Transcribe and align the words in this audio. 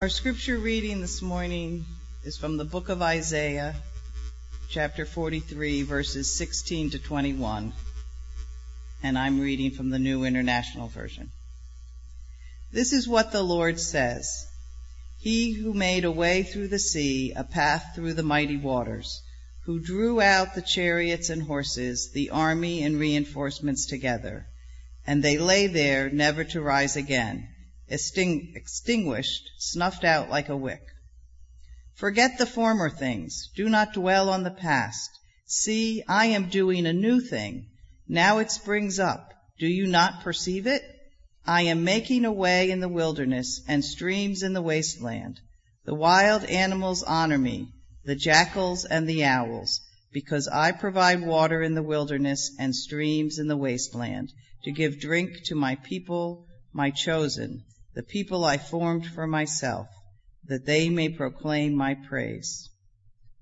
Our 0.00 0.08
scripture 0.08 0.56
reading 0.56 1.00
this 1.00 1.22
morning 1.22 1.84
is 2.22 2.36
from 2.36 2.56
the 2.56 2.64
book 2.64 2.88
of 2.88 3.02
Isaiah, 3.02 3.74
chapter 4.68 5.04
43, 5.04 5.82
verses 5.82 6.32
16 6.32 6.90
to 6.90 7.00
21. 7.00 7.72
And 9.02 9.18
I'm 9.18 9.40
reading 9.40 9.72
from 9.72 9.90
the 9.90 9.98
New 9.98 10.22
International 10.22 10.86
Version. 10.86 11.32
This 12.70 12.92
is 12.92 13.08
what 13.08 13.32
the 13.32 13.42
Lord 13.42 13.80
says. 13.80 14.46
He 15.18 15.50
who 15.52 15.74
made 15.74 16.04
a 16.04 16.12
way 16.12 16.44
through 16.44 16.68
the 16.68 16.78
sea, 16.78 17.32
a 17.34 17.42
path 17.42 17.96
through 17.96 18.14
the 18.14 18.22
mighty 18.22 18.56
waters, 18.56 19.20
who 19.64 19.80
drew 19.80 20.20
out 20.20 20.54
the 20.54 20.62
chariots 20.62 21.28
and 21.28 21.42
horses, 21.42 22.12
the 22.12 22.30
army 22.30 22.84
and 22.84 23.00
reinforcements 23.00 23.86
together, 23.86 24.46
and 25.08 25.24
they 25.24 25.38
lay 25.38 25.66
there 25.66 26.08
never 26.08 26.44
to 26.44 26.60
rise 26.60 26.94
again 26.94 27.48
extinguished, 27.90 29.50
snuffed 29.58 30.04
out 30.04 30.30
like 30.30 30.48
a 30.48 30.56
wick. 30.56 30.82
Forget 31.94 32.38
the 32.38 32.46
former 32.46 32.90
things. 32.90 33.50
Do 33.56 33.68
not 33.68 33.92
dwell 33.92 34.28
on 34.28 34.44
the 34.44 34.50
past. 34.50 35.10
See, 35.46 36.04
I 36.06 36.26
am 36.26 36.48
doing 36.48 36.86
a 36.86 36.92
new 36.92 37.20
thing. 37.20 37.66
Now 38.06 38.38
it 38.38 38.50
springs 38.50 38.98
up. 38.98 39.32
Do 39.58 39.66
you 39.66 39.86
not 39.86 40.22
perceive 40.22 40.66
it? 40.66 40.82
I 41.46 41.62
am 41.62 41.82
making 41.82 42.24
a 42.24 42.32
way 42.32 42.70
in 42.70 42.80
the 42.80 42.88
wilderness 42.88 43.62
and 43.66 43.84
streams 43.84 44.42
in 44.42 44.52
the 44.52 44.62
wasteland. 44.62 45.40
The 45.86 45.94
wild 45.94 46.44
animals 46.44 47.02
honor 47.02 47.38
me, 47.38 47.72
the 48.04 48.14
jackals 48.14 48.84
and 48.84 49.08
the 49.08 49.24
owls, 49.24 49.80
because 50.12 50.46
I 50.46 50.72
provide 50.72 51.26
water 51.26 51.62
in 51.62 51.74
the 51.74 51.82
wilderness 51.82 52.54
and 52.58 52.76
streams 52.76 53.38
in 53.38 53.48
the 53.48 53.56
wasteland 53.56 54.32
to 54.64 54.72
give 54.72 55.00
drink 55.00 55.30
to 55.46 55.54
my 55.54 55.76
people, 55.76 56.46
my 56.72 56.90
chosen, 56.90 57.64
the 57.98 58.04
people 58.04 58.44
I 58.44 58.58
formed 58.58 59.04
for 59.04 59.26
myself, 59.26 59.88
that 60.44 60.64
they 60.64 60.88
may 60.88 61.08
proclaim 61.08 61.74
my 61.74 61.96
praise. 62.08 62.70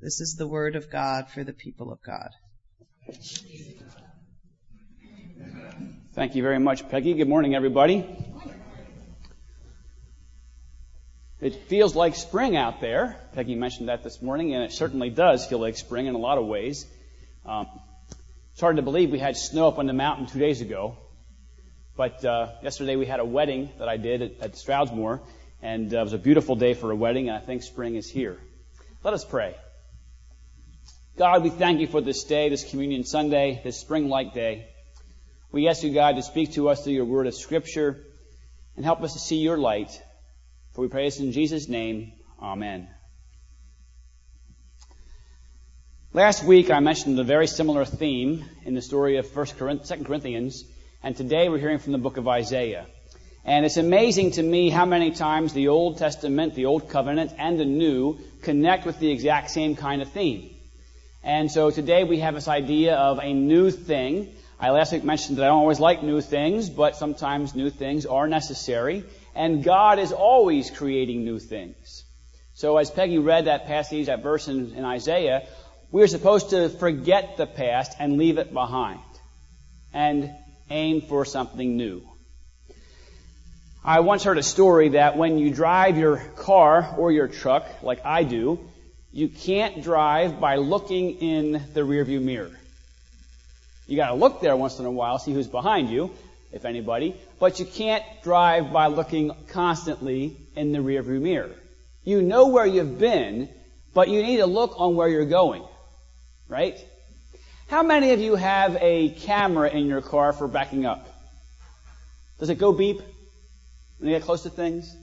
This 0.00 0.22
is 0.22 0.36
the 0.38 0.46
word 0.46 0.76
of 0.76 0.90
God 0.90 1.28
for 1.28 1.44
the 1.44 1.52
people 1.52 1.92
of 1.92 1.98
God. 2.02 2.30
Thank 6.14 6.36
you 6.36 6.42
very 6.42 6.58
much, 6.58 6.88
Peggy. 6.88 7.12
Good 7.12 7.28
morning, 7.28 7.54
everybody. 7.54 8.06
It 11.38 11.68
feels 11.68 11.94
like 11.94 12.14
spring 12.14 12.56
out 12.56 12.80
there. 12.80 13.20
Peggy 13.34 13.56
mentioned 13.56 13.90
that 13.90 14.02
this 14.04 14.22
morning, 14.22 14.54
and 14.54 14.64
it 14.64 14.72
certainly 14.72 15.10
does 15.10 15.44
feel 15.44 15.58
like 15.58 15.76
spring 15.76 16.06
in 16.06 16.14
a 16.14 16.18
lot 16.18 16.38
of 16.38 16.46
ways. 16.46 16.86
Um, 17.44 17.66
it's 18.52 18.62
hard 18.62 18.76
to 18.76 18.82
believe 18.82 19.10
we 19.10 19.18
had 19.18 19.36
snow 19.36 19.68
up 19.68 19.78
on 19.78 19.86
the 19.86 19.92
mountain 19.92 20.24
two 20.24 20.38
days 20.38 20.62
ago. 20.62 20.96
But 21.96 22.22
uh, 22.26 22.52
yesterday 22.62 22.96
we 22.96 23.06
had 23.06 23.20
a 23.20 23.24
wedding 23.24 23.70
that 23.78 23.88
I 23.88 23.96
did 23.96 24.20
at, 24.20 24.40
at 24.40 24.52
Stroudsmoor, 24.52 25.20
and 25.62 25.94
uh, 25.94 26.00
it 26.00 26.02
was 26.02 26.12
a 26.12 26.18
beautiful 26.18 26.54
day 26.54 26.74
for 26.74 26.90
a 26.90 26.96
wedding, 26.96 27.28
and 27.28 27.38
I 27.38 27.40
think 27.40 27.62
spring 27.62 27.96
is 27.96 28.08
here. 28.08 28.38
Let 29.02 29.14
us 29.14 29.24
pray. 29.24 29.56
God, 31.16 31.42
we 31.42 31.48
thank 31.48 31.80
you 31.80 31.86
for 31.86 32.02
this 32.02 32.24
day, 32.24 32.50
this 32.50 32.68
Communion 32.68 33.04
Sunday, 33.04 33.62
this 33.64 33.80
spring-like 33.80 34.34
day. 34.34 34.66
We 35.50 35.68
ask 35.68 35.82
you, 35.82 35.94
God, 35.94 36.16
to 36.16 36.22
speak 36.22 36.52
to 36.52 36.68
us 36.68 36.84
through 36.84 36.92
your 36.92 37.06
word 37.06 37.26
of 37.26 37.34
Scripture 37.34 38.04
and 38.76 38.84
help 38.84 39.02
us 39.02 39.14
to 39.14 39.18
see 39.18 39.36
your 39.36 39.56
light. 39.56 40.02
For 40.74 40.82
we 40.82 40.88
pray 40.88 41.06
this 41.06 41.18
in 41.18 41.32
Jesus' 41.32 41.66
name. 41.66 42.12
Amen. 42.42 42.88
Last 46.12 46.44
week 46.44 46.70
I 46.70 46.80
mentioned 46.80 47.18
a 47.18 47.24
very 47.24 47.46
similar 47.46 47.86
theme 47.86 48.44
in 48.64 48.74
the 48.74 48.82
story 48.82 49.16
of 49.16 49.34
1 49.34 49.46
Corinthians 49.56 50.64
and 51.06 51.16
today 51.16 51.48
we're 51.48 51.58
hearing 51.58 51.78
from 51.78 51.92
the 51.92 51.98
book 51.98 52.16
of 52.16 52.26
Isaiah. 52.26 52.84
And 53.44 53.64
it's 53.64 53.76
amazing 53.76 54.32
to 54.32 54.42
me 54.42 54.70
how 54.70 54.84
many 54.84 55.12
times 55.12 55.52
the 55.52 55.68
Old 55.68 55.98
Testament, 55.98 56.56
the 56.56 56.66
Old 56.66 56.88
Covenant, 56.88 57.32
and 57.38 57.60
the 57.60 57.64
New 57.64 58.18
connect 58.42 58.84
with 58.84 58.98
the 58.98 59.12
exact 59.12 59.52
same 59.52 59.76
kind 59.76 60.02
of 60.02 60.10
theme. 60.10 60.50
And 61.22 61.48
so 61.48 61.70
today 61.70 62.02
we 62.02 62.18
have 62.18 62.34
this 62.34 62.48
idea 62.48 62.96
of 62.96 63.20
a 63.20 63.32
new 63.32 63.70
thing. 63.70 64.34
I 64.58 64.70
last 64.70 64.92
week 64.92 65.04
mentioned 65.04 65.38
that 65.38 65.44
I 65.44 65.46
don't 65.46 65.60
always 65.60 65.78
like 65.78 66.02
new 66.02 66.20
things, 66.20 66.68
but 66.68 66.96
sometimes 66.96 67.54
new 67.54 67.70
things 67.70 68.04
are 68.04 68.26
necessary. 68.26 69.04
And 69.36 69.62
God 69.62 70.00
is 70.00 70.10
always 70.10 70.72
creating 70.72 71.24
new 71.24 71.38
things. 71.38 72.02
So 72.54 72.78
as 72.78 72.90
Peggy 72.90 73.18
read 73.18 73.44
that 73.44 73.68
passage, 73.68 74.06
that 74.06 74.24
verse 74.24 74.48
in, 74.48 74.72
in 74.74 74.84
Isaiah, 74.84 75.46
we're 75.92 76.08
supposed 76.08 76.50
to 76.50 76.68
forget 76.68 77.36
the 77.36 77.46
past 77.46 77.94
and 78.00 78.18
leave 78.18 78.38
it 78.38 78.52
behind. 78.52 78.98
And 79.92 80.34
aim 80.70 81.00
for 81.00 81.24
something 81.24 81.76
new. 81.76 82.02
I 83.84 84.00
once 84.00 84.24
heard 84.24 84.38
a 84.38 84.42
story 84.42 84.90
that 84.90 85.16
when 85.16 85.38
you 85.38 85.52
drive 85.52 85.96
your 85.96 86.16
car 86.36 86.94
or 86.98 87.12
your 87.12 87.28
truck, 87.28 87.82
like 87.82 88.04
I 88.04 88.24
do, 88.24 88.58
you 89.12 89.28
can't 89.28 89.82
drive 89.82 90.40
by 90.40 90.56
looking 90.56 91.18
in 91.20 91.52
the 91.72 91.82
rearview 91.82 92.20
mirror. 92.20 92.50
You 93.86 93.96
gotta 93.96 94.14
look 94.14 94.40
there 94.40 94.56
once 94.56 94.80
in 94.80 94.86
a 94.86 94.90
while, 94.90 95.18
see 95.18 95.32
who's 95.32 95.46
behind 95.46 95.88
you, 95.90 96.10
if 96.52 96.64
anybody, 96.64 97.14
but 97.38 97.60
you 97.60 97.66
can't 97.66 98.02
drive 98.22 98.72
by 98.72 98.88
looking 98.88 99.30
constantly 99.48 100.36
in 100.56 100.72
the 100.72 100.78
rearview 100.78 101.20
mirror. 101.20 101.54
You 102.02 102.22
know 102.22 102.48
where 102.48 102.66
you've 102.66 102.98
been, 102.98 103.48
but 103.94 104.08
you 104.08 104.22
need 104.22 104.38
to 104.38 104.46
look 104.46 104.80
on 104.80 104.96
where 104.96 105.08
you're 105.08 105.26
going. 105.26 105.64
Right? 106.48 106.76
How 107.68 107.82
many 107.82 108.12
of 108.12 108.20
you 108.20 108.36
have 108.36 108.78
a 108.80 109.08
camera 109.08 109.68
in 109.68 109.86
your 109.86 110.00
car 110.00 110.32
for 110.32 110.46
backing 110.46 110.86
up? 110.86 111.08
Does 112.38 112.48
it 112.48 112.58
go 112.58 112.72
beep 112.72 113.00
when 113.98 114.08
you 114.08 114.16
get 114.16 114.22
close 114.22 114.44
to 114.44 114.50
things? 114.50 114.94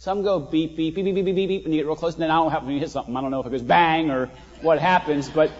Some 0.00 0.22
go 0.22 0.38
beep, 0.38 0.76
beep, 0.76 0.94
beep, 0.94 1.06
beep, 1.06 1.14
beep, 1.14 1.24
beep, 1.24 1.34
beep, 1.34 1.48
beep, 1.48 1.66
you 1.66 1.72
get 1.72 1.86
real 1.86 1.96
close, 1.96 2.12
and 2.12 2.22
then 2.22 2.30
I 2.30 2.34
don't 2.34 2.52
know 2.52 2.60
when 2.60 2.74
you 2.74 2.80
hit 2.80 2.90
something. 2.90 3.16
I 3.16 3.22
don't 3.22 3.30
know 3.30 3.40
if 3.40 3.46
it 3.46 3.50
goes 3.50 3.62
bang 3.62 4.10
or 4.10 4.30
what 4.60 4.78
happens, 4.78 5.30
but 5.30 5.50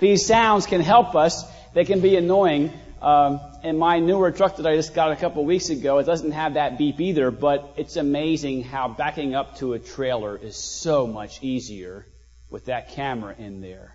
these 0.00 0.26
sounds 0.26 0.66
can 0.66 0.80
help 0.80 1.14
us. 1.14 1.44
They 1.72 1.84
can 1.84 2.00
be 2.00 2.16
annoying. 2.16 2.72
Um, 3.00 3.40
in 3.62 3.78
my 3.78 4.00
newer 4.00 4.32
truck 4.32 4.56
that 4.56 4.66
I 4.66 4.74
just 4.74 4.94
got 4.94 5.12
a 5.12 5.16
couple 5.16 5.44
weeks 5.44 5.70
ago, 5.70 5.98
it 5.98 6.04
doesn't 6.04 6.32
have 6.32 6.54
that 6.54 6.78
beep 6.78 7.00
either, 7.00 7.30
but 7.30 7.74
it's 7.76 7.94
amazing 7.94 8.64
how 8.64 8.88
backing 8.88 9.36
up 9.36 9.58
to 9.58 9.74
a 9.74 9.78
trailer 9.78 10.36
is 10.36 10.56
so 10.56 11.06
much 11.06 11.44
easier 11.44 12.06
with 12.50 12.64
that 12.64 12.90
camera 12.90 13.36
in 13.38 13.60
there. 13.60 13.94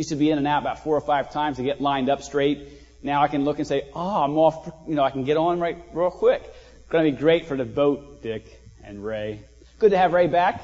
Used 0.00 0.08
to 0.08 0.16
be 0.16 0.30
in 0.30 0.38
and 0.38 0.46
out 0.46 0.62
about 0.62 0.82
four 0.82 0.96
or 0.96 1.02
five 1.02 1.30
times 1.30 1.58
to 1.58 1.62
get 1.62 1.78
lined 1.78 2.08
up 2.08 2.22
straight. 2.22 2.68
Now 3.02 3.22
I 3.22 3.28
can 3.28 3.44
look 3.44 3.58
and 3.58 3.66
say, 3.66 3.82
oh, 3.94 4.22
I'm 4.22 4.38
off, 4.38 4.72
you 4.88 4.94
know, 4.94 5.02
I 5.02 5.10
can 5.10 5.24
get 5.24 5.36
on 5.36 5.60
right 5.60 5.76
real 5.92 6.10
quick. 6.10 6.42
Going 6.88 7.04
to 7.04 7.12
be 7.12 7.18
great 7.18 7.44
for 7.44 7.54
the 7.54 7.66
boat, 7.66 8.22
Dick 8.22 8.46
and 8.82 9.04
Ray. 9.04 9.42
Good 9.78 9.90
to 9.90 9.98
have 9.98 10.14
Ray 10.14 10.26
back, 10.26 10.62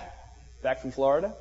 back 0.63 0.81
from 0.81 0.91
Florida. 0.91 1.35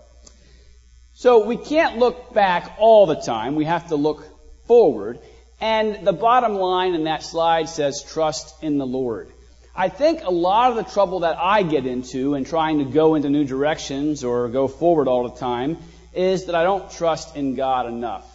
So 1.13 1.45
we 1.45 1.56
can't 1.56 1.97
look 1.97 2.33
back 2.33 2.75
all 2.79 3.06
the 3.06 3.16
time. 3.16 3.56
We 3.56 3.63
have 3.63 3.88
to 3.88 3.95
look 3.95 4.25
forward. 4.67 5.19
And 5.62 6.06
the 6.06 6.12
bottom 6.12 6.56
line 6.56 6.95
in 6.95 7.06
that 7.06 7.23
slide 7.23 7.69
says 7.69 8.03
trust 8.03 8.62
in 8.62 8.77
the 8.77 8.85
Lord. 8.85 9.31
I 9.73 9.88
think 9.88 10.22
a 10.22 10.31
lot 10.31 10.72
of 10.72 10.75
the 10.75 10.91
trouble 10.91 11.22
that 11.22 11.38
I 11.38 11.63
get 11.63 11.85
into 11.85 12.35
in 12.35 12.44
trying 12.44 12.79
to 12.79 12.83
go 12.83 13.16
into 13.16 13.29
new 13.29 13.45
directions 13.45 14.25
or 14.25 14.50
go 14.50 14.67
forward 14.67 15.07
all 15.07 15.29
the 15.29 15.39
time 15.39 15.77
is 16.16 16.46
that 16.46 16.56
I 16.56 16.64
don't 16.64 16.90
trust 16.92 17.36
in 17.36 17.56
God 17.56 17.88
enough. 17.88 18.26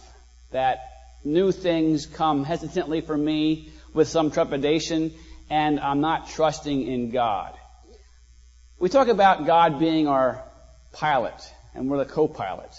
That 0.51 0.79
new 1.23 1.51
things 1.51 2.05
come 2.05 2.43
hesitantly 2.43 3.01
for 3.01 3.17
me 3.17 3.71
with 3.93 4.07
some 4.07 4.31
trepidation, 4.31 5.13
and 5.49 5.79
I'm 5.79 6.01
not 6.01 6.29
trusting 6.29 6.87
in 6.87 7.11
God. 7.11 7.53
We 8.79 8.89
talk 8.89 9.07
about 9.07 9.45
God 9.45 9.79
being 9.79 10.07
our 10.07 10.43
pilot, 10.91 11.35
and 11.73 11.89
we're 11.89 11.97
the 11.97 12.05
co-pilot. 12.05 12.71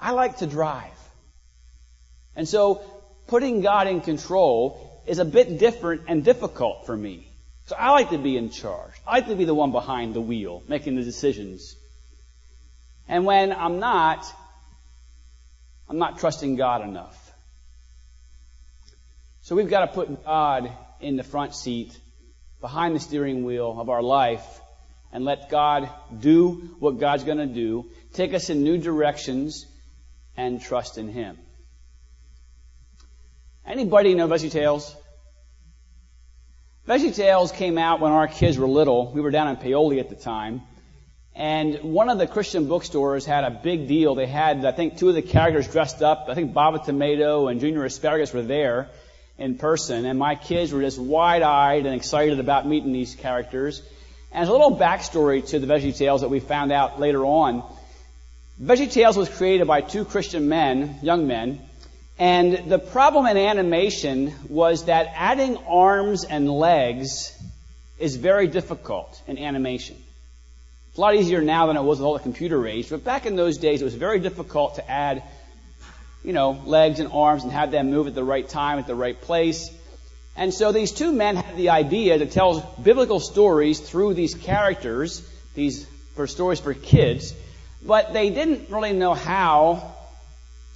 I 0.00 0.10
like 0.12 0.38
to 0.38 0.46
drive. 0.46 0.90
And 2.36 2.48
so, 2.48 2.82
putting 3.26 3.60
God 3.60 3.86
in 3.86 4.00
control 4.00 5.02
is 5.06 5.18
a 5.18 5.24
bit 5.24 5.58
different 5.58 6.02
and 6.08 6.24
difficult 6.24 6.86
for 6.86 6.96
me. 6.96 7.30
So 7.66 7.76
I 7.76 7.90
like 7.90 8.10
to 8.10 8.18
be 8.18 8.36
in 8.36 8.50
charge. 8.50 8.92
I 9.06 9.12
like 9.18 9.28
to 9.28 9.36
be 9.36 9.44
the 9.46 9.54
one 9.54 9.72
behind 9.72 10.14
the 10.14 10.20
wheel, 10.20 10.62
making 10.68 10.96
the 10.96 11.02
decisions. 11.02 11.76
And 13.08 13.24
when 13.24 13.52
I'm 13.52 13.78
not, 13.78 14.24
I'm 15.88 15.98
not 15.98 16.18
trusting 16.18 16.56
God 16.56 16.82
enough. 16.82 17.32
So 19.42 19.54
we've 19.54 19.68
got 19.68 19.80
to 19.80 19.86
put 19.88 20.24
God 20.24 20.70
in 21.00 21.16
the 21.16 21.22
front 21.22 21.54
seat, 21.54 21.98
behind 22.60 22.96
the 22.96 23.00
steering 23.00 23.44
wheel 23.44 23.78
of 23.78 23.90
our 23.90 24.02
life, 24.02 24.60
and 25.12 25.24
let 25.24 25.50
God 25.50 25.90
do 26.18 26.76
what 26.78 26.98
God's 26.98 27.24
going 27.24 27.38
to 27.38 27.46
do, 27.46 27.90
take 28.14 28.32
us 28.32 28.48
in 28.48 28.64
new 28.64 28.78
directions, 28.78 29.66
and 30.36 30.60
trust 30.60 30.98
in 30.98 31.08
Him. 31.08 31.38
Anybody 33.66 34.14
know 34.14 34.26
Veggie 34.26 34.50
Tales? 34.50 34.96
Veggie 36.88 37.14
Tales 37.14 37.52
came 37.52 37.78
out 37.78 38.00
when 38.00 38.12
our 38.12 38.28
kids 38.28 38.58
were 38.58 38.66
little. 38.66 39.12
We 39.12 39.20
were 39.20 39.30
down 39.30 39.48
in 39.48 39.56
Paoli 39.56 40.00
at 40.00 40.10
the 40.10 40.16
time. 40.16 40.62
And 41.36 41.82
one 41.82 42.08
of 42.08 42.18
the 42.18 42.26
Christian 42.26 42.68
bookstores 42.68 43.26
had 43.26 43.44
a 43.44 43.50
big 43.50 43.88
deal. 43.88 44.14
They 44.14 44.26
had, 44.26 44.64
I 44.64 44.72
think, 44.72 44.98
two 44.98 45.08
of 45.08 45.14
the 45.14 45.22
characters 45.22 45.66
dressed 45.66 46.02
up. 46.02 46.26
I 46.28 46.34
think 46.34 46.54
Bob 46.54 46.74
the 46.74 46.80
Tomato 46.80 47.48
and 47.48 47.60
Junior 47.60 47.84
Asparagus 47.84 48.32
were 48.32 48.42
there 48.42 48.88
in 49.36 49.56
person. 49.56 50.04
And 50.06 50.18
my 50.18 50.36
kids 50.36 50.72
were 50.72 50.80
just 50.80 50.98
wide-eyed 50.98 51.86
and 51.86 51.94
excited 51.94 52.38
about 52.38 52.68
meeting 52.68 52.92
these 52.92 53.16
characters. 53.16 53.80
And 54.30 54.40
there's 54.40 54.48
a 54.48 54.52
little 54.52 54.76
backstory 54.76 55.44
to 55.48 55.58
the 55.58 55.66
Veggie 55.66 55.96
Tales 55.96 56.20
that 56.20 56.30
we 56.30 56.38
found 56.38 56.70
out 56.70 57.00
later 57.00 57.24
on. 57.24 57.64
Veggie 58.62 58.90
Tales 58.90 59.16
was 59.16 59.28
created 59.28 59.66
by 59.66 59.80
two 59.80 60.04
Christian 60.04 60.48
men, 60.48 60.98
young 61.02 61.26
men, 61.26 61.60
and 62.18 62.70
the 62.70 62.78
problem 62.78 63.26
in 63.26 63.36
animation 63.36 64.32
was 64.48 64.84
that 64.84 65.10
adding 65.16 65.56
arms 65.66 66.22
and 66.22 66.48
legs 66.48 67.36
is 67.98 68.14
very 68.14 68.46
difficult 68.46 69.20
in 69.26 69.36
animation. 69.36 69.96
It's 70.94 70.98
a 71.00 71.00
lot 71.00 71.16
easier 71.16 71.42
now 71.42 71.66
than 71.66 71.76
it 71.76 71.82
was 71.82 71.98
with 71.98 72.06
all 72.06 72.12
the 72.12 72.20
computer 72.20 72.68
age, 72.68 72.88
but 72.88 73.02
back 73.02 73.26
in 73.26 73.34
those 73.34 73.58
days 73.58 73.82
it 73.82 73.84
was 73.84 73.96
very 73.96 74.20
difficult 74.20 74.76
to 74.76 74.88
add, 74.88 75.24
you 76.22 76.32
know, 76.32 76.52
legs 76.66 77.00
and 77.00 77.10
arms 77.12 77.42
and 77.42 77.50
have 77.50 77.72
them 77.72 77.90
move 77.90 78.06
at 78.06 78.14
the 78.14 78.22
right 78.22 78.48
time, 78.48 78.78
at 78.78 78.86
the 78.86 78.94
right 78.94 79.20
place. 79.20 79.76
And 80.36 80.54
so 80.54 80.70
these 80.70 80.92
two 80.92 81.10
men 81.10 81.34
had 81.34 81.56
the 81.56 81.70
idea 81.70 82.18
to 82.18 82.26
tell 82.26 82.60
biblical 82.80 83.18
stories 83.18 83.80
through 83.80 84.14
these 84.14 84.36
characters, 84.36 85.28
these 85.56 85.84
for 86.14 86.28
stories 86.28 86.60
for 86.60 86.74
kids, 86.74 87.34
but 87.84 88.12
they 88.12 88.30
didn't 88.30 88.70
really 88.70 88.92
know 88.92 89.14
how 89.14 89.96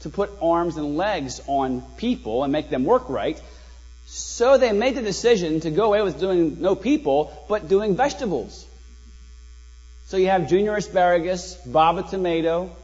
to 0.00 0.10
put 0.10 0.32
arms 0.42 0.76
and 0.78 0.96
legs 0.96 1.40
on 1.46 1.80
people 1.96 2.42
and 2.42 2.52
make 2.52 2.70
them 2.70 2.84
work 2.84 3.08
right. 3.08 3.40
So 4.06 4.58
they 4.58 4.72
made 4.72 4.96
the 4.96 5.02
decision 5.02 5.60
to 5.60 5.70
go 5.70 5.84
away 5.84 6.02
with 6.02 6.18
doing 6.18 6.60
no 6.60 6.74
people, 6.74 7.32
but 7.48 7.68
doing 7.68 7.94
vegetables. 7.94 8.64
So 10.08 10.16
you 10.16 10.28
have 10.28 10.48
junior 10.48 10.74
asparagus, 10.74 11.54
Bob 11.66 11.96
the 11.96 12.02
Tomato, 12.02 12.74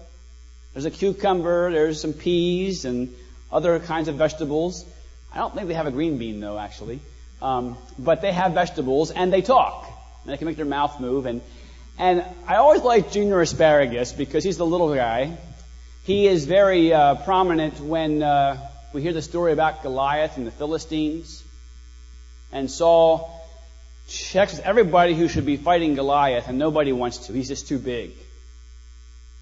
there's 0.75 0.85
a 0.85 0.91
cucumber, 0.91 1.73
there's 1.73 1.99
some 1.99 2.13
peas 2.13 2.85
and 2.85 3.15
other 3.51 3.81
kinds 3.81 4.09
of 4.09 4.17
vegetables. 4.17 4.85
I 5.33 5.39
don't 5.39 5.55
think 5.55 5.69
they 5.69 5.73
have 5.73 5.87
a 5.87 5.91
green 5.91 6.19
bean 6.19 6.41
though, 6.41 6.59
actually. 6.59 7.01
Um, 7.41 7.79
but 7.99 8.21
they 8.21 8.31
have 8.31 8.53
vegetables 8.53 9.11
and 9.11 9.33
they 9.33 9.41
talk. 9.41 9.91
And 10.23 10.35
they 10.35 10.37
can 10.37 10.47
make 10.47 10.59
their 10.59 10.67
mouth 10.67 11.01
move. 11.01 11.25
And, 11.25 11.41
and 11.99 12.27
I 12.47 12.57
always 12.57 12.83
like 12.83 13.11
junior 13.11 13.41
asparagus 13.41 14.13
because 14.13 14.45
he's 14.45 14.59
the 14.59 14.67
little 14.67 14.95
guy. 14.95 15.35
He 16.05 16.27
is 16.27 16.45
very 16.45 16.93
uh, 16.93 17.15
prominent 17.15 17.81
when 17.81 18.23
uh, 18.23 18.59
we 18.93 19.01
hear 19.01 19.15
the 19.15 19.23
story 19.23 19.55
about 19.55 19.83
Goliath 19.83 20.37
and 20.37 20.47
the 20.47 20.51
Philistines. 20.51 21.43
And 22.53 22.71
Saul 22.71 23.44
checks 24.09 24.57
with 24.57 24.67
everybody 24.67 25.15
who 25.15 25.29
should 25.29 25.47
be 25.47 25.57
fighting 25.57 25.95
Goliath, 25.95 26.49
and 26.49 26.59
nobody 26.59 26.93
wants 26.93 27.27
to. 27.27 27.33
He's 27.33 27.49
just 27.49 27.69
too 27.69 27.79
big. 27.79 28.13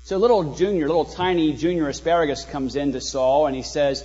So 0.04 0.16
little 0.16 0.54
junior, 0.54 0.86
little 0.86 1.04
tiny 1.04 1.52
junior 1.52 1.88
asparagus 1.88 2.44
comes 2.44 2.76
in 2.76 2.92
to 2.92 3.00
Saul, 3.00 3.46
and 3.46 3.54
he 3.54 3.62
says, 3.62 4.04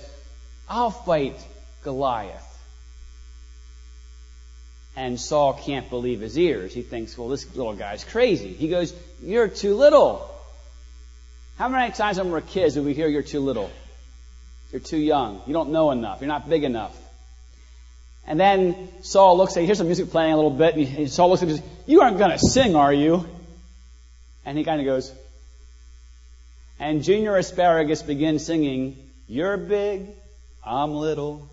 I'll 0.68 0.90
fight 0.90 1.36
Goliath. 1.82 2.44
And 4.94 5.20
Saul 5.20 5.52
can't 5.54 5.88
believe 5.90 6.20
his 6.20 6.36
ears. 6.36 6.74
He 6.74 6.82
thinks, 6.82 7.16
well, 7.16 7.28
this 7.28 7.54
little 7.54 7.74
guy's 7.74 8.04
crazy. 8.04 8.52
He 8.52 8.68
goes, 8.68 8.92
You're 9.22 9.46
too 9.46 9.76
little. 9.76 10.28
How 11.56 11.68
many 11.68 11.92
times 11.92 12.18
when 12.18 12.30
we're 12.30 12.40
kids 12.40 12.74
do 12.74 12.82
we 12.82 12.94
hear 12.94 13.08
you're 13.08 13.22
too 13.22 13.40
little? 13.40 13.70
You're 14.72 14.80
too 14.80 14.98
young. 14.98 15.40
You 15.46 15.52
don't 15.52 15.70
know 15.70 15.90
enough. 15.92 16.20
You're 16.20 16.28
not 16.28 16.48
big 16.48 16.64
enough. 16.64 16.96
And 18.28 18.38
then 18.38 18.90
Saul 19.00 19.38
looks 19.38 19.56
at, 19.56 19.64
here's 19.64 19.78
some 19.78 19.86
music 19.86 20.10
playing 20.10 20.34
a 20.34 20.36
little 20.36 20.50
bit, 20.50 20.76
and, 20.76 20.86
he, 20.86 21.02
and 21.04 21.10
Saul 21.10 21.30
looks 21.30 21.42
at 21.42 21.48
him 21.48 21.54
and 21.54 21.64
says, 21.64 21.70
You 21.86 22.02
aren't 22.02 22.18
going 22.18 22.30
to 22.30 22.38
sing, 22.38 22.76
are 22.76 22.92
you? 22.92 23.26
And 24.44 24.58
he 24.58 24.64
kind 24.64 24.80
of 24.80 24.84
goes, 24.84 25.10
and 26.78 27.02
Junior 27.02 27.36
Asparagus 27.36 28.02
begins 28.02 28.44
singing, 28.44 28.98
You're 29.28 29.56
big, 29.56 30.08
I'm 30.62 30.92
little. 30.92 31.48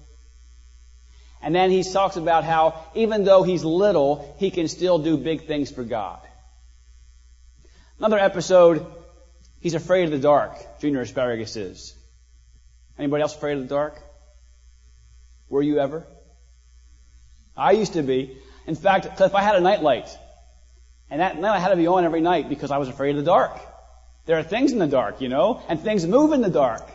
And 1.41 1.55
then 1.55 1.71
he 1.71 1.81
talks 1.81 2.17
about 2.17 2.43
how 2.43 2.83
even 2.93 3.23
though 3.23 3.43
he's 3.43 3.63
little, 3.63 4.35
he 4.37 4.51
can 4.51 4.67
still 4.67 4.99
do 4.99 5.15
big 5.15 5.45
things 5.45 5.71
for 5.71 5.83
God. 5.83 6.19
Another 7.99 8.19
episode, 8.19 8.85
he's 9.61 9.75
afraid 9.75 10.03
of 10.03 10.11
the 10.11 10.19
dark, 10.19 10.57
Junior 10.81 10.99
Asparagus 10.99 11.55
is. 11.55 11.95
Anybody 12.99 13.21
else 13.21 13.33
afraid 13.33 13.53
of 13.53 13.61
the 13.61 13.69
dark? 13.69 13.97
Were 15.47 15.61
you 15.61 15.79
ever? 15.79 16.05
I 17.55 17.71
used 17.71 17.93
to 17.93 18.01
be. 18.01 18.37
In 18.67 18.75
fact, 18.75 19.21
if 19.21 19.35
I 19.35 19.41
had 19.41 19.55
a 19.55 19.61
nightlight, 19.61 20.09
and 21.09 21.21
that 21.21 21.39
night 21.39 21.55
I 21.55 21.59
had 21.59 21.69
to 21.69 21.75
be 21.75 21.87
on 21.87 22.03
every 22.03 22.21
night 22.21 22.49
because 22.49 22.71
I 22.71 22.77
was 22.77 22.89
afraid 22.89 23.11
of 23.11 23.17
the 23.17 23.31
dark. 23.31 23.59
There 24.25 24.37
are 24.39 24.43
things 24.43 24.71
in 24.71 24.79
the 24.79 24.87
dark, 24.87 25.21
you 25.21 25.29
know, 25.29 25.61
and 25.69 25.79
things 25.79 26.05
move 26.07 26.33
in 26.33 26.41
the 26.41 26.49
dark. 26.49 26.89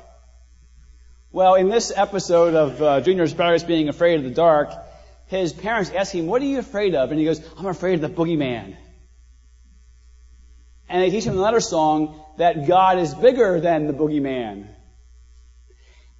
Well, 1.32 1.54
in 1.54 1.68
this 1.68 1.92
episode 1.94 2.54
of 2.54 2.82
uh, 2.82 3.00
Junior 3.02 3.22
Asparagus 3.22 3.62
being 3.62 3.88
afraid 3.88 4.16
of 4.16 4.24
the 4.24 4.30
dark, 4.30 4.72
his 5.26 5.52
parents 5.52 5.90
ask 5.90 6.12
him, 6.12 6.26
What 6.26 6.42
are 6.42 6.46
you 6.46 6.58
afraid 6.58 6.96
of? 6.96 7.10
And 7.10 7.20
he 7.20 7.24
goes, 7.24 7.40
I'm 7.56 7.66
afraid 7.66 7.94
of 7.94 8.00
the 8.00 8.08
boogeyman. 8.08 8.76
And 10.88 11.02
they 11.02 11.10
teach 11.10 11.22
him 11.22 11.38
another 11.38 11.60
song 11.60 12.20
that 12.38 12.66
God 12.66 12.98
is 12.98 13.14
bigger 13.14 13.60
than 13.60 13.86
the 13.86 13.92
boogeyman. 13.92 14.66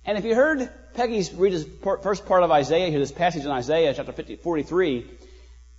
And 0.05 0.17
if 0.17 0.25
you 0.25 0.37
heard 0.37 0.71
Peggy 1.01 1.27
read 1.35 1.55
his 1.55 1.67
first 2.03 2.27
part 2.27 2.43
of 2.43 2.51
Isaiah 2.51 2.91
here, 2.91 2.99
this 2.99 3.11
passage 3.11 3.47
in 3.47 3.51
Isaiah 3.51 3.95
chapter 3.95 4.13
50, 4.13 4.37
43, 4.37 5.07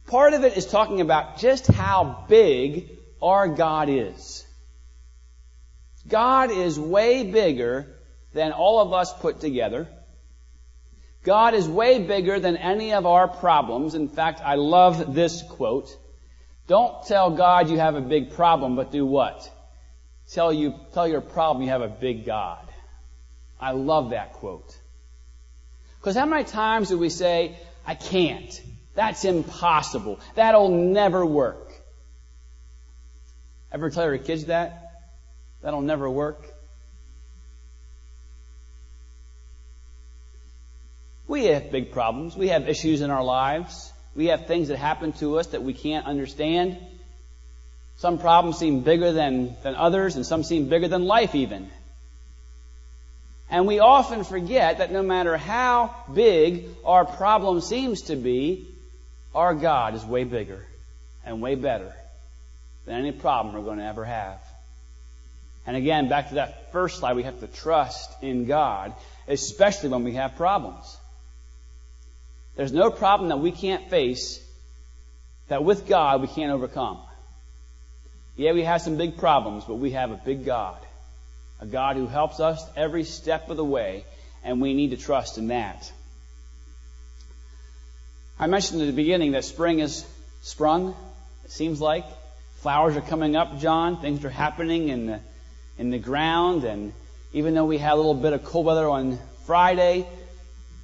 part 0.08 0.34
of 0.34 0.44
it 0.44 0.58
is 0.58 0.66
talking 0.66 1.00
about 1.00 1.38
just 1.38 1.68
how 1.68 2.26
big 2.28 2.90
our 3.22 3.48
God 3.48 3.88
is. 3.88 4.44
God 6.08 6.50
is 6.50 6.80
way 6.80 7.24
bigger 7.24 7.86
than 8.34 8.52
all 8.52 8.80
of 8.82 8.94
us 8.94 9.14
put 9.14 9.40
together. 9.40 9.88
God 11.22 11.54
is 11.54 11.70
way 11.70 12.00
bigger 12.00 12.40
than 12.40 12.58
any 12.58 12.94
of 12.94 13.06
our 13.06 13.28
problems. 13.28 13.94
In 13.94 14.10
fact, 14.10 14.42
I 14.44 14.56
love 14.56 15.14
this 15.14 15.44
quote. 15.44 15.96
Don't 16.66 17.06
tell 17.06 17.30
God 17.30 17.70
you 17.70 17.78
have 17.78 17.94
a 17.94 18.02
big 18.02 18.32
problem, 18.32 18.76
but 18.76 18.92
do 18.92 19.06
what? 19.06 19.48
Tell 20.32 20.52
you, 20.52 20.74
tell 20.96 21.08
your 21.08 21.22
problem 21.22 21.64
you 21.64 21.70
have 21.70 21.84
a 21.84 21.90
big 21.90 22.26
God. 22.26 22.68
I 23.60 23.74
love 23.74 24.10
that 24.10 24.34
quote. 24.34 24.81
Because 26.02 26.16
how 26.16 26.26
many 26.26 26.46
times 26.46 26.90
do 26.90 26.98
we 26.98 27.10
say, 27.10 27.56
I 27.86 27.94
can't. 27.94 28.60
That's 28.96 29.24
impossible. 29.24 30.20
That'll 30.34 30.70
never 30.70 31.24
work. 31.24 31.72
Ever 33.72 33.92
tell 33.92 34.06
your 34.06 34.18
kids 34.18 34.46
that? 34.46 34.94
That'll 35.62 35.82
never 35.82 36.10
work. 36.10 36.44
We 41.28 41.46
have 41.46 41.72
big 41.72 41.92
problems. 41.92 42.36
We 42.36 42.48
have 42.48 42.68
issues 42.68 43.02
in 43.02 43.12
our 43.12 43.24
lives. 43.24 43.94
We 44.16 44.26
have 44.28 44.48
things 44.48 44.70
that 44.70 44.78
happen 44.78 45.14
to 45.14 45.38
us 45.38 45.48
that 45.48 45.62
we 45.62 45.74
can't 45.74 46.08
understand. 46.08 46.78
Some 47.98 48.18
problems 48.18 48.58
seem 48.58 48.82
bigger 48.82 49.12
than, 49.12 49.56
than 49.62 49.76
others, 49.76 50.16
and 50.16 50.26
some 50.26 50.44
seem 50.44 50.68
bigger 50.68 50.88
than 50.88 51.06
life 51.06 51.36
even. 51.36 51.70
And 53.52 53.68
we 53.68 53.80
often 53.80 54.24
forget 54.24 54.78
that 54.78 54.94
no 54.94 55.04
matter 55.04 55.36
how 55.36 55.94
big 56.12 56.70
our 56.86 57.04
problem 57.04 57.60
seems 57.60 58.04
to 58.04 58.16
be, 58.16 58.66
our 59.36 59.54
God 59.54 59.94
is 59.94 60.06
way 60.06 60.24
bigger 60.24 60.66
and 61.26 61.42
way 61.42 61.56
better 61.56 61.94
than 62.86 62.96
any 62.96 63.12
problem 63.12 63.54
we're 63.54 63.62
going 63.62 63.80
to 63.80 63.86
ever 63.86 64.06
have. 64.06 64.40
And 65.68 65.76
again, 65.76 66.08
back 66.08 66.30
to 66.30 66.36
that 66.36 66.72
first 66.72 67.00
slide, 67.00 67.18
we 67.18 67.24
have 67.24 67.42
to 67.42 67.48
trust 67.48 68.10
in 68.24 68.46
God, 68.46 68.94
especially 69.28 69.90
when 69.90 70.06
we 70.06 70.14
have 70.14 70.38
problems. 70.38 70.98
There's 72.56 72.74
no 72.74 72.90
problem 72.90 73.30
that 73.30 73.40
we 73.40 73.52
can't 73.52 73.90
face 73.90 74.40
that 75.50 75.64
with 75.64 75.88
God 75.88 76.22
we 76.22 76.28
can't 76.28 76.54
overcome. 76.54 77.00
Yeah, 78.38 78.54
we 78.54 78.64
have 78.64 78.82
some 78.82 78.96
big 78.96 79.18
problems, 79.18 79.66
but 79.66 79.76
we 79.76 79.92
have 79.92 80.12
a 80.12 80.22
big 80.24 80.46
God. 80.46 80.78
A 81.62 81.66
God 81.66 81.96
who 81.96 82.08
helps 82.08 82.40
us 82.40 82.64
every 82.76 83.04
step 83.04 83.50
of 83.50 83.58
the 83.58 83.64
way, 83.64 84.04
and 84.44 84.60
we 84.60 84.74
need 84.74 84.90
to 84.90 84.98
trust 84.98 85.38
in 85.38 85.48
that. 85.50 85.92
I 88.40 88.48
mentioned 88.48 88.82
at 88.82 88.86
the 88.86 88.94
beginning 88.94 89.34
that 89.34 89.46
spring 89.46 89.80
is 89.80 90.04
sprung, 90.42 90.96
it 91.46 91.52
seems 91.52 91.80
like. 91.80 92.06
Flowers 92.62 92.98
are 92.98 93.02
coming 93.02 93.36
up, 93.36 93.60
John. 93.60 93.98
Things 93.98 94.26
are 94.26 94.32
happening 94.32 94.90
in 94.90 95.06
the, 95.06 95.20
in 95.78 95.92
the 95.92 96.00
ground. 96.00 96.64
And 96.64 96.94
even 97.34 97.54
though 97.54 97.66
we 97.66 97.78
had 97.78 97.94
a 97.94 97.96
little 97.96 98.16
bit 98.16 98.34
of 98.34 98.44
cold 98.44 98.66
weather 98.66 98.90
on 98.90 99.20
Friday, 99.46 100.08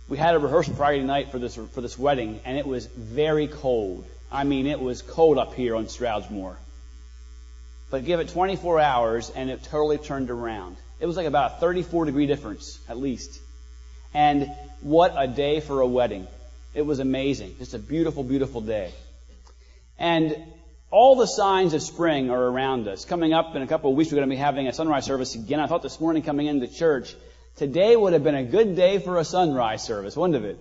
we 0.08 0.18
had 0.18 0.36
a 0.36 0.40
rehearsal 0.40 0.76
Friday 0.76 1.04
night 1.04 1.32
for 1.32 1.40
this 1.40 1.56
for 1.56 1.82
this 1.82 1.98
wedding, 1.98 2.40
and 2.46 2.58
it 2.58 2.66
was 2.66 2.86
very 2.86 3.48
cold. 3.48 4.06
I 4.32 4.44
mean, 4.44 4.68
it 4.68 4.80
was 4.80 5.02
cold 5.02 5.38
up 5.38 5.54
here 5.54 5.76
on 5.76 5.86
Stroudsmoor. 5.86 6.56
But 7.90 8.06
give 8.06 8.20
it 8.20 8.30
24 8.30 8.80
hours, 8.80 9.30
and 9.30 9.50
it 9.50 9.64
totally 9.64 9.98
turned 9.98 10.30
around. 10.30 10.78
It 11.00 11.06
was 11.06 11.16
like 11.16 11.26
about 11.26 11.54
a 11.54 11.56
34 11.60 12.06
degree 12.06 12.28
difference, 12.28 12.80
at 12.90 12.98
least. 12.98 13.40
And 14.14 14.52
what 14.82 15.14
a 15.18 15.28
day 15.28 15.60
for 15.60 15.82
a 15.82 15.88
wedding! 15.88 16.28
It 16.74 16.86
was 16.86 17.00
amazing. 17.00 17.56
Just 17.60 17.74
a 17.74 17.80
beautiful, 17.80 18.24
beautiful 18.24 18.62
day. 18.62 18.92
And 19.98 20.36
all 20.92 21.16
the 21.16 21.26
signs 21.26 21.74
of 21.74 21.82
spring 21.82 22.30
are 22.30 22.42
around 22.42 22.88
us. 22.88 23.06
Coming 23.06 23.34
up 23.34 23.56
in 23.56 23.62
a 23.62 23.68
couple 23.68 23.90
of 23.90 23.98
weeks, 23.98 24.12
we're 24.12 24.18
going 24.18 24.30
to 24.30 24.36
be 24.36 24.40
having 24.40 24.68
a 24.68 24.74
sunrise 24.74 25.06
service 25.06 25.36
again. 25.36 25.60
I 25.60 25.68
thought 25.68 25.82
this 25.82 26.00
morning 26.00 26.24
coming 26.24 26.48
into 26.48 26.68
church 26.68 27.16
Today 27.58 27.96
would 27.96 28.14
have 28.14 28.24
been 28.24 28.36
a 28.36 28.44
good 28.44 28.76
day 28.76 29.00
for 29.00 29.18
a 29.18 29.26
sunrise 29.26 29.84
service, 29.84 30.16
wouldn't 30.16 30.46
it? 30.46 30.60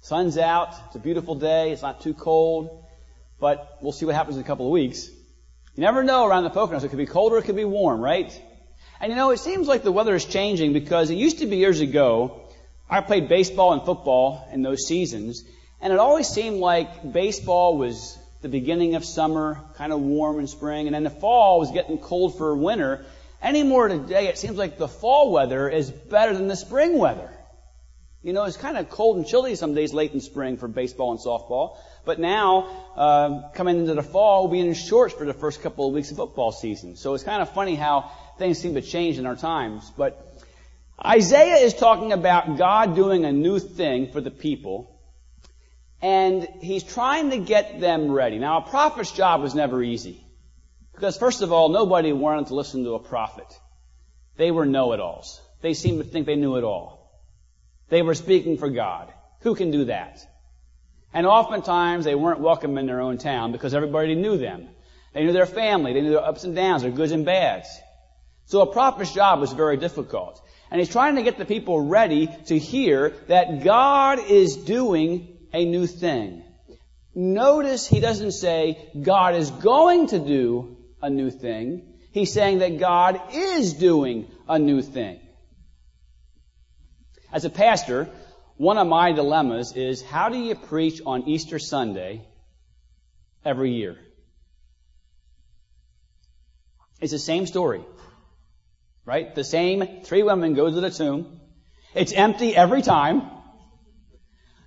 Sun's 0.00 0.36
out. 0.36 0.74
It's 0.86 0.96
a 0.96 0.98
beautiful 0.98 1.36
day. 1.36 1.70
It's 1.70 1.82
not 1.82 2.00
too 2.00 2.14
cold. 2.14 2.84
but 3.38 3.78
we'll 3.80 3.92
see 3.92 4.06
what 4.06 4.16
happens 4.16 4.36
in 4.36 4.42
a 4.42 4.46
couple 4.46 4.66
of 4.66 4.72
weeks. 4.72 5.08
You 5.74 5.80
never 5.80 6.02
know 6.02 6.26
around 6.26 6.44
the 6.44 6.50
Poconos. 6.50 6.84
It 6.84 6.90
could 6.90 6.98
be 6.98 7.06
cold 7.06 7.32
or 7.32 7.38
it 7.38 7.44
could 7.44 7.56
be 7.56 7.64
warm, 7.64 8.02
right? 8.02 8.30
And 9.00 9.10
you 9.10 9.16
know, 9.16 9.30
it 9.30 9.40
seems 9.40 9.66
like 9.66 9.82
the 9.82 9.92
weather 9.92 10.14
is 10.14 10.26
changing 10.26 10.74
because 10.74 11.08
it 11.08 11.14
used 11.14 11.38
to 11.38 11.46
be 11.46 11.56
years 11.56 11.80
ago, 11.80 12.42
I 12.90 13.00
played 13.00 13.26
baseball 13.26 13.72
and 13.72 13.82
football 13.82 14.46
in 14.52 14.60
those 14.60 14.86
seasons, 14.86 15.44
and 15.80 15.90
it 15.90 15.98
always 15.98 16.28
seemed 16.28 16.60
like 16.60 17.10
baseball 17.10 17.78
was 17.78 18.18
the 18.42 18.50
beginning 18.50 18.96
of 18.96 19.04
summer, 19.04 19.60
kind 19.76 19.94
of 19.94 20.00
warm 20.00 20.40
in 20.40 20.46
spring, 20.46 20.88
and 20.88 20.94
then 20.94 21.04
the 21.04 21.10
fall 21.10 21.58
was 21.58 21.70
getting 21.70 21.96
cold 21.96 22.36
for 22.36 22.54
winter. 22.54 23.06
Anymore 23.40 23.88
today, 23.88 24.28
it 24.28 24.36
seems 24.36 24.58
like 24.58 24.76
the 24.76 24.88
fall 24.88 25.32
weather 25.32 25.70
is 25.70 25.90
better 25.90 26.34
than 26.34 26.48
the 26.48 26.56
spring 26.56 26.98
weather. 26.98 27.31
You 28.22 28.32
know, 28.32 28.44
it's 28.44 28.56
kind 28.56 28.76
of 28.78 28.88
cold 28.88 29.16
and 29.16 29.26
chilly 29.26 29.56
some 29.56 29.74
days 29.74 29.92
late 29.92 30.12
in 30.12 30.20
spring 30.20 30.56
for 30.56 30.68
baseball 30.68 31.10
and 31.10 31.18
softball. 31.18 31.76
But 32.04 32.20
now, 32.20 32.68
uh, 32.96 33.50
coming 33.50 33.78
into 33.78 33.94
the 33.94 34.02
fall, 34.02 34.42
we'll 34.42 34.52
be 34.52 34.60
in 34.60 34.74
shorts 34.74 35.12
for 35.12 35.24
the 35.24 35.34
first 35.34 35.60
couple 35.60 35.88
of 35.88 35.94
weeks 35.94 36.12
of 36.12 36.18
football 36.18 36.52
season. 36.52 36.94
So 36.94 37.14
it's 37.14 37.24
kind 37.24 37.42
of 37.42 37.52
funny 37.52 37.74
how 37.74 38.12
things 38.38 38.58
seem 38.58 38.74
to 38.74 38.80
change 38.80 39.18
in 39.18 39.26
our 39.26 39.34
times. 39.34 39.90
But 39.96 40.24
Isaiah 41.04 41.64
is 41.64 41.74
talking 41.74 42.12
about 42.12 42.58
God 42.58 42.94
doing 42.94 43.24
a 43.24 43.32
new 43.32 43.58
thing 43.58 44.12
for 44.12 44.20
the 44.20 44.30
people. 44.30 45.00
And 46.00 46.46
he's 46.60 46.84
trying 46.84 47.30
to 47.30 47.38
get 47.38 47.80
them 47.80 48.10
ready. 48.10 48.38
Now, 48.38 48.58
a 48.58 48.68
prophet's 48.68 49.10
job 49.10 49.42
was 49.42 49.54
never 49.54 49.82
easy. 49.82 50.24
Because 50.94 51.16
first 51.16 51.42
of 51.42 51.52
all, 51.52 51.70
nobody 51.70 52.12
wanted 52.12 52.48
to 52.48 52.54
listen 52.54 52.84
to 52.84 52.94
a 52.94 53.00
prophet. 53.00 53.46
They 54.36 54.52
were 54.52 54.66
know-it-alls. 54.66 55.40
They 55.60 55.74
seemed 55.74 55.98
to 55.98 56.04
think 56.04 56.26
they 56.26 56.36
knew 56.36 56.56
it 56.56 56.64
all. 56.64 57.01
They 57.92 58.00
were 58.00 58.14
speaking 58.14 58.56
for 58.56 58.70
God. 58.70 59.12
Who 59.40 59.54
can 59.54 59.70
do 59.70 59.84
that? 59.84 60.18
And 61.12 61.26
oftentimes 61.26 62.06
they 62.06 62.14
weren't 62.14 62.40
welcome 62.40 62.78
in 62.78 62.86
their 62.86 63.02
own 63.02 63.18
town 63.18 63.52
because 63.52 63.74
everybody 63.74 64.14
knew 64.14 64.38
them. 64.38 64.70
They 65.12 65.24
knew 65.24 65.34
their 65.34 65.44
family. 65.44 65.92
They 65.92 66.00
knew 66.00 66.12
their 66.12 66.24
ups 66.24 66.44
and 66.44 66.56
downs, 66.56 66.80
their 66.80 66.90
goods 66.90 67.12
and 67.12 67.26
bads. 67.26 67.68
So 68.46 68.62
a 68.62 68.72
prophet's 68.72 69.12
job 69.12 69.40
was 69.40 69.52
very 69.52 69.76
difficult. 69.76 70.40
And 70.70 70.80
he's 70.80 70.88
trying 70.88 71.16
to 71.16 71.22
get 71.22 71.36
the 71.36 71.44
people 71.44 71.82
ready 71.82 72.30
to 72.46 72.58
hear 72.58 73.10
that 73.28 73.62
God 73.62 74.20
is 74.20 74.56
doing 74.56 75.36
a 75.52 75.66
new 75.66 75.86
thing. 75.86 76.44
Notice 77.14 77.86
he 77.86 78.00
doesn't 78.00 78.32
say 78.32 78.88
God 78.98 79.34
is 79.34 79.50
going 79.50 80.06
to 80.06 80.18
do 80.18 80.78
a 81.02 81.10
new 81.10 81.30
thing. 81.30 81.92
He's 82.10 82.32
saying 82.32 82.60
that 82.60 82.78
God 82.78 83.20
is 83.34 83.74
doing 83.74 84.28
a 84.48 84.58
new 84.58 84.80
thing. 84.80 85.20
As 87.32 87.46
a 87.46 87.50
pastor, 87.50 88.10
one 88.58 88.76
of 88.76 88.86
my 88.86 89.12
dilemmas 89.12 89.72
is 89.72 90.02
how 90.02 90.28
do 90.28 90.38
you 90.38 90.54
preach 90.54 91.00
on 91.06 91.28
Easter 91.28 91.58
Sunday 91.58 92.22
every 93.44 93.72
year? 93.72 93.96
It's 97.00 97.12
the 97.12 97.18
same 97.18 97.46
story. 97.46 97.80
Right? 99.04 99.34
The 99.34 99.44
same 99.44 100.02
three 100.04 100.22
women 100.22 100.54
go 100.54 100.70
to 100.70 100.80
the 100.80 100.90
tomb. 100.90 101.40
It's 101.94 102.12
empty 102.12 102.54
every 102.54 102.82
time. 102.82 103.22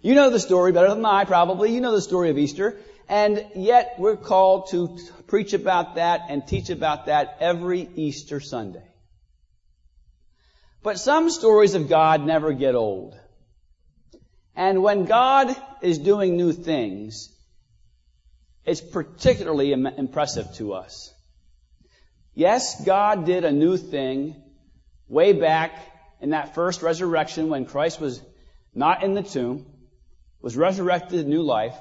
You 0.01 0.15
know 0.15 0.29
the 0.29 0.39
story 0.39 0.71
better 0.71 0.89
than 0.89 1.05
I 1.05 1.23
probably. 1.23 1.73
You 1.73 1.81
know 1.81 1.93
the 1.93 2.01
story 2.01 2.29
of 2.31 2.37
Easter. 2.37 2.77
And 3.07 3.45
yet 3.55 3.95
we're 3.99 4.17
called 4.17 4.69
to 4.71 4.97
preach 5.27 5.53
about 5.53 5.95
that 5.95 6.21
and 6.29 6.45
teach 6.45 6.69
about 6.69 7.05
that 7.05 7.37
every 7.39 7.87
Easter 7.95 8.39
Sunday. 8.39 8.83
But 10.85 10.99
some 10.99 11.31
stories 11.31 11.73
of 11.73 11.89
God 11.89 12.23
never 12.23 12.53
get 12.53 12.75
old. 12.75 13.17
And 14.55 14.83
when 14.83 15.05
God 15.05 15.55
is 15.81 15.97
doing 15.97 16.37
new 16.37 16.53
things, 16.53 17.35
it's 18.65 18.81
particularly 18.81 19.73
impressive 19.73 20.53
to 20.57 20.73
us. 20.73 21.11
Yes, 22.35 22.85
God 22.85 23.25
did 23.25 23.45
a 23.45 23.51
new 23.51 23.77
thing 23.77 24.35
way 25.07 25.33
back 25.33 25.71
in 26.21 26.29
that 26.29 26.53
first 26.53 26.83
resurrection 26.83 27.49
when 27.49 27.65
Christ 27.65 27.99
was 27.99 28.21
not 28.75 29.01
in 29.01 29.15
the 29.15 29.23
tomb, 29.23 29.65
was 30.39 30.55
resurrected 30.55 31.23
to 31.23 31.27
new 31.27 31.41
life, 31.41 31.75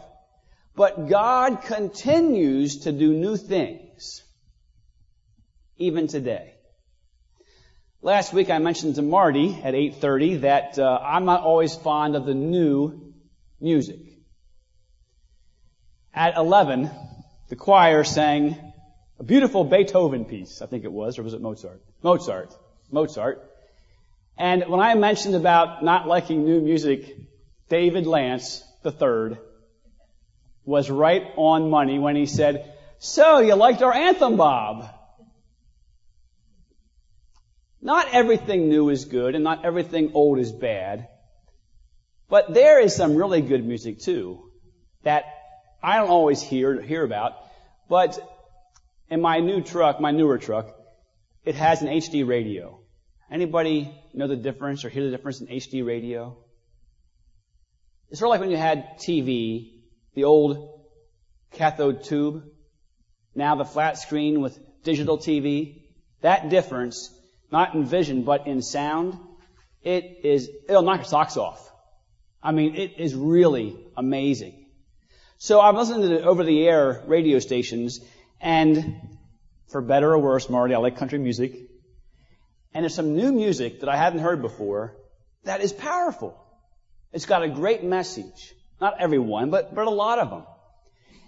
but 0.75 1.11
God 1.11 1.61
continues 1.61 2.85
to 2.85 2.93
do 2.93 3.13
new 3.13 3.37
things 3.37 4.23
even 5.77 6.07
today. 6.07 6.55
Last 8.05 8.35
week 8.35 8.51
I 8.51 8.59
mentioned 8.59 8.97
to 8.97 9.03
Marty 9.03 9.59
at 9.65 9.73
8:30 9.73 10.43
that 10.43 10.79
uh, 10.79 11.01
I'm 11.03 11.25
not 11.25 11.41
always 11.41 11.75
fond 11.75 12.17
of 12.17 12.27
the 12.27 12.35
new 12.35 13.15
music. 13.63 13.99
At 16.13 16.37
11, 16.37 16.91
the 17.49 17.57
choir 17.57 18.05
sang 18.05 18.75
a 19.19 19.23
beautiful 19.23 19.65
Beethoven 19.65 20.27
piece, 20.27 20.61
I 20.61 20.67
think 20.67 20.85
it 20.85 20.93
was, 20.93 21.19
or 21.19 21.23
was 21.23 21.33
it 21.33 21.41
Mozart? 21.41 21.81
Mozart. 22.03 22.55
Mozart. 22.91 23.51
And 24.37 24.65
when 24.69 24.81
I 24.81 24.95
mentioned 24.97 25.35
about 25.35 25.83
not 25.83 26.07
liking 26.07 26.45
new 26.45 26.61
music, 26.61 27.17
David 27.71 28.07
Lance 28.07 28.63
III 28.85 29.39
was 30.67 30.91
right 30.91 31.25
on 31.37 31.71
money 31.71 31.99
when 31.99 32.17
he 32.17 32.27
said, 32.27 32.71
so 32.99 33.39
you 33.39 33.55
liked 33.55 33.81
our 33.81 33.95
anthem, 33.95 34.37
Bob? 34.37 34.91
Not 37.85 38.09
everything 38.14 38.71
new 38.71 38.88
is 38.88 39.05
good 39.05 39.35
and 39.35 39.45
not 39.45 39.67
everything 39.67 40.12
old 40.14 40.38
is 40.38 40.50
bad. 40.50 41.07
But 42.31 42.55
there 42.55 42.81
is 42.81 42.97
some 42.97 43.14
really 43.14 43.43
good 43.43 43.62
music 43.62 44.00
too 44.00 44.50
that 45.03 45.26
I 45.83 45.99
don't 45.99 46.09
always 46.09 46.41
hear, 46.41 46.81
hear 46.81 47.05
about. 47.05 47.35
But 47.91 48.19
in 49.11 49.21
my 49.21 49.41
new 49.41 49.61
truck, 49.61 50.00
my 50.00 50.12
newer 50.12 50.38
truck, 50.38 50.75
it 51.45 51.57
has 51.57 51.83
an 51.83 51.88
HD 51.88 52.26
radio. 52.26 52.81
Anybody 53.31 53.95
know 54.14 54.29
the 54.29 54.37
difference 54.37 54.87
or 54.87 54.88
hear 54.88 55.05
the 55.05 55.11
difference 55.11 55.43
in 55.43 55.49
HD 55.49 55.85
radio? 55.85 56.38
It's 58.09 58.19
sort 58.19 58.29
of 58.29 58.31
like 58.31 58.41
when 58.41 58.50
you 58.50 58.57
had 58.57 58.99
TV, 58.99 59.73
the 60.14 60.25
old 60.25 60.87
cathode 61.53 62.05
tube, 62.05 62.45
now 63.35 63.57
the 63.57 63.64
flat 63.67 63.99
screen 63.99 64.41
with 64.41 64.59
digital 64.85 65.19
TV. 65.19 65.83
That 66.23 66.49
difference 66.49 67.11
not 67.55 67.75
in 67.75 67.85
vision, 67.85 68.25
but 68.25 68.49
in 68.49 68.61
sound, 68.63 69.17
it 69.81 70.21
is, 70.25 70.51
it'll 70.69 70.83
knock 70.83 70.99
your 70.99 71.05
socks 71.05 71.37
off. 71.37 71.61
I 72.43 72.51
mean, 72.51 72.75
it 72.75 72.99
is 72.99 73.15
really 73.15 73.77
amazing. 73.97 74.67
So 75.39 75.61
I'm 75.61 75.77
listening 75.77 76.03
to 76.03 76.09
the 76.09 76.25
over-the-air 76.25 77.05
radio 77.07 77.39
stations, 77.39 78.01
and 78.41 78.97
for 79.69 79.81
better 79.81 80.13
or 80.13 80.19
worse, 80.19 80.51
Marty, 80.51 80.75
I 80.75 80.79
like 80.79 80.97
country 80.97 81.21
music. 81.21 81.53
And 82.73 82.83
there's 82.83 82.97
some 82.97 83.15
new 83.15 83.31
music 83.31 83.81
that 83.81 83.89
I 83.89 83.97
hadn't 83.97 84.19
heard 84.19 84.43
before 84.43 84.97
that 85.45 85.61
is 85.61 85.73
powerful. 85.73 86.37
It's 87.13 87.27
got 87.27 87.45
a 87.45 87.49
great 87.49 87.85
message. 87.85 88.53
Not 88.81 89.01
everyone, 89.01 89.51
but, 89.51 89.73
but 89.73 89.87
a 89.87 89.91
lot 89.91 90.19
of 90.19 90.31
them. 90.31 90.43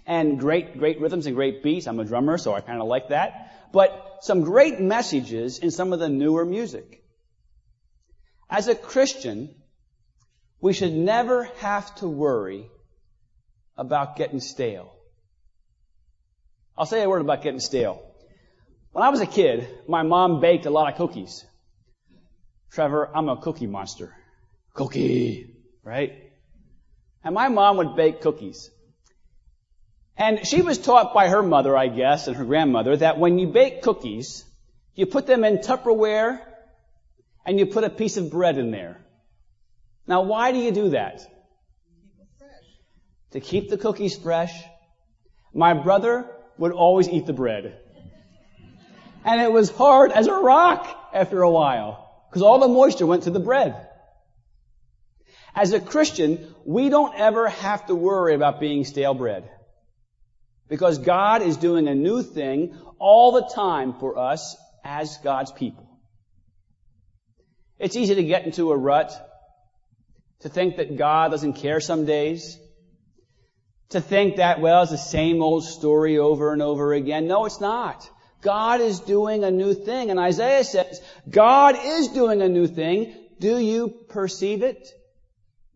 And 0.07 0.39
great, 0.39 0.79
great 0.79 0.99
rhythms 0.99 1.27
and 1.27 1.35
great 1.35 1.61
beats. 1.61 1.85
I'm 1.85 1.99
a 1.99 2.05
drummer, 2.05 2.39
so 2.39 2.53
I 2.53 2.61
kind 2.61 2.81
of 2.81 2.87
like 2.87 3.09
that 3.09 3.47
but 3.71 4.19
some 4.21 4.41
great 4.41 4.79
messages 4.79 5.59
in 5.59 5.71
some 5.71 5.93
of 5.93 5.99
the 5.99 6.09
newer 6.09 6.45
music. 6.45 7.03
As 8.49 8.67
a 8.67 8.75
Christian, 8.75 9.53
we 10.61 10.73
should 10.73 10.93
never 10.93 11.43
have 11.57 11.93
to 11.95 12.07
worry 12.07 12.69
about 13.75 14.15
getting 14.15 14.39
stale. 14.39 14.93
I'll 16.77 16.85
say 16.85 17.03
a 17.03 17.09
word 17.09 17.21
about 17.21 17.43
getting 17.43 17.59
stale. 17.59 18.01
When 18.91 19.03
I 19.03 19.09
was 19.09 19.21
a 19.21 19.25
kid, 19.25 19.67
my 19.87 20.03
mom 20.03 20.39
baked 20.39 20.65
a 20.65 20.69
lot 20.69 20.91
of 20.91 20.97
cookies. 20.97 21.45
Trevor, 22.71 23.09
I'm 23.15 23.29
a 23.29 23.37
cookie 23.37 23.67
monster. 23.67 24.15
Cookie, 24.73 25.55
right? 25.83 26.31
And 27.23 27.35
my 27.35 27.49
mom 27.49 27.77
would 27.77 27.95
bake 27.95 28.21
cookies. 28.21 28.69
And 30.17 30.47
she 30.47 30.63
was 30.63 30.79
taught 30.79 31.13
by 31.13 31.27
her 31.27 31.43
mother, 31.43 31.77
I 31.77 31.87
guess, 31.87 32.27
and 32.27 32.35
her 32.35 32.45
grandmother, 32.45 32.97
that 32.97 33.19
when 33.19 33.37
you 33.37 33.47
bake 33.47 33.83
cookies, 33.83 34.43
you 34.95 35.05
put 35.05 35.27
them 35.27 35.43
in 35.43 35.59
Tupperware 35.59 36.39
and 37.45 37.59
you 37.59 37.67
put 37.67 37.83
a 37.83 37.89
piece 37.89 38.17
of 38.17 38.31
bread 38.31 38.57
in 38.57 38.71
there. 38.71 38.99
Now, 40.07 40.23
why 40.23 40.51
do 40.51 40.57
you 40.57 40.71
do 40.71 40.89
that? 40.89 41.21
To 43.31 43.39
keep 43.39 43.69
the 43.69 43.77
cookies 43.77 44.17
fresh. 44.17 44.53
My 45.53 45.73
brother 45.73 46.25
would 46.57 46.71
always 46.71 47.07
eat 47.07 47.27
the 47.27 47.33
bread. 47.33 47.79
And 49.23 49.41
it 49.41 49.51
was 49.51 49.69
hard 49.69 50.11
as 50.11 50.27
a 50.27 50.33
rock 50.33 50.87
after 51.13 51.41
a 51.41 51.51
while, 51.51 52.25
because 52.29 52.41
all 52.41 52.59
the 52.59 52.67
moisture 52.67 53.05
went 53.05 53.23
to 53.23 53.29
the 53.29 53.39
bread. 53.39 53.87
As 55.53 55.73
a 55.73 55.79
Christian, 55.79 56.55
we 56.65 56.89
don't 56.89 57.13
ever 57.15 57.49
have 57.49 57.85
to 57.87 57.95
worry 57.95 58.33
about 58.33 58.59
being 58.59 58.85
stale 58.85 59.13
bread. 59.13 59.49
Because 60.69 60.97
God 60.97 61.41
is 61.41 61.57
doing 61.57 61.87
a 61.87 61.95
new 61.95 62.21
thing 62.23 62.77
all 62.99 63.31
the 63.31 63.49
time 63.53 63.93
for 63.93 64.17
us 64.17 64.57
as 64.83 65.17
God's 65.23 65.51
people. 65.51 65.87
It's 67.79 67.95
easy 67.95 68.15
to 68.15 68.23
get 68.23 68.45
into 68.45 68.71
a 68.71 68.77
rut, 68.77 69.11
to 70.41 70.49
think 70.49 70.77
that 70.77 70.97
God 70.97 71.31
doesn't 71.31 71.53
care 71.53 71.79
some 71.79 72.05
days. 72.05 72.57
To 73.91 74.01
think 74.01 74.37
that, 74.37 74.59
well, 74.59 74.81
it's 74.81 74.91
the 74.91 74.97
same 74.97 75.41
old 75.41 75.63
story 75.63 76.17
over 76.17 76.51
and 76.51 76.61
over 76.61 76.93
again. 76.93 77.27
No, 77.27 77.45
it's 77.45 77.61
not. 77.61 78.09
God 78.41 78.81
is 78.81 78.99
doing 78.99 79.43
a 79.43 79.51
new 79.51 79.73
thing. 79.73 80.11
And 80.11 80.19
Isaiah 80.19 80.63
says, 80.63 81.01
God 81.29 81.75
is 81.81 82.09
doing 82.09 82.41
a 82.41 82.49
new 82.49 82.67
thing. 82.67 83.15
Do 83.39 83.57
you 83.57 83.89
perceive 84.09 84.63
it? 84.63 84.89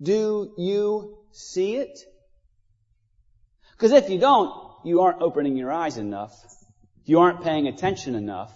Do 0.02 0.54
you 0.58 1.18
see 1.32 1.76
it? 1.76 2.00
Because 3.74 3.92
if 3.94 4.10
you 4.10 4.20
don't, 4.20 4.71
you 4.84 5.02
aren't 5.02 5.22
opening 5.22 5.58
your 5.58 5.72
eyes 5.72 5.98
enough. 5.98 6.34
You 7.06 7.20
aren't 7.20 7.44
paying 7.44 7.68
attention 7.68 8.16
enough. 8.16 8.54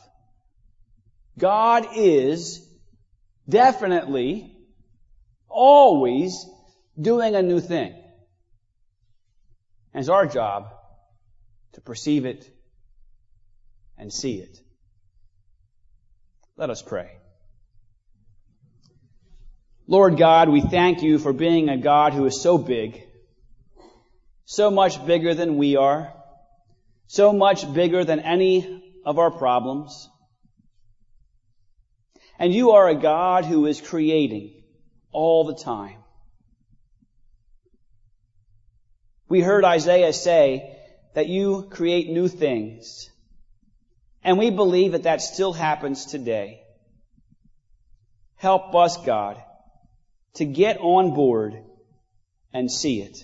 God 1.38 1.88
is 1.96 2.65
definitely, 3.48 4.55
always 5.50 6.46
doing 7.00 7.36
a 7.36 7.41
new 7.41 7.60
thing. 7.60 7.94
And 9.94 10.01
it's 10.01 10.10
our 10.10 10.25
job 10.25 10.74
to 11.74 11.82
perceive 11.82 12.25
it 12.25 12.50
and 13.98 14.12
see 14.12 14.36
it. 14.36 14.60
Let 16.58 16.70
us 16.70 16.82
pray. 16.82 17.17
Lord 19.88 20.17
God, 20.17 20.50
we 20.50 20.62
thank 20.62 21.03
you 21.03 21.20
for 21.20 21.32
being 21.32 21.70
a 21.70 21.77
God 21.77 22.13
who 22.13 22.25
is 22.25 22.41
so 22.41 22.58
big, 22.58 23.04
so 24.46 24.72
much 24.72 25.06
bigger 25.06 25.34
than 25.34 25.58
we 25.58 25.75
are, 25.75 26.14
so 27.08 27.34
much 27.34 27.72
bigger 27.74 28.04
than 28.04 28.20
any 28.20 28.84
of 29.06 29.20
our 29.20 29.32
problems. 29.32 30.10
And 32.38 32.54
you 32.54 32.72
are 32.72 32.88
a 32.88 32.96
God 32.96 33.46
who 33.46 33.66
is 33.66 33.82
creating 33.82 34.64
all 35.12 35.46
the 35.46 35.56
time. 35.56 35.98
We 39.28 39.42
heard 39.42 39.66
Isaiah 39.66 40.14
say 40.14 40.78
that 41.16 41.28
you 41.28 41.68
create 41.72 42.10
new 42.10 42.28
things. 42.28 43.10
And 44.24 44.38
we 44.38 44.50
believe 44.50 44.92
that 44.92 45.04
that 45.04 45.22
still 45.22 45.54
happens 45.54 46.06
today. 46.06 46.62
Help 48.36 48.75
us, 48.75 48.98
God, 49.06 49.42
to 50.36 50.46
get 50.46 50.78
on 50.80 51.14
board 51.14 51.64
and 52.54 52.72
see 52.72 53.02
it. 53.02 53.24